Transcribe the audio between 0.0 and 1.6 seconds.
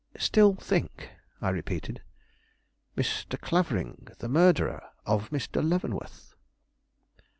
"Still think?" I